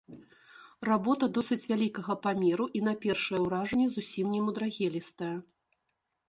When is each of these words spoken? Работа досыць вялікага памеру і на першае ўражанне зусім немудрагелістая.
Работа 0.87 1.25
досыць 1.37 1.67
вялікага 1.71 2.15
памеру 2.23 2.65
і 2.79 2.81
на 2.87 2.93
першае 3.05 3.39
ўражанне 3.45 3.87
зусім 3.99 4.25
немудрагелістая. 4.37 5.33